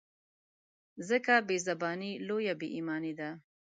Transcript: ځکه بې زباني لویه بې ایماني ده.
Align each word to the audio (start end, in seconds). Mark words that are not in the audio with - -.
ځکه 1.09 1.33
بې 1.47 1.57
زباني 1.67 2.11
لویه 2.27 2.53
بې 2.59 2.67
ایماني 2.75 3.13
ده. 3.19 3.29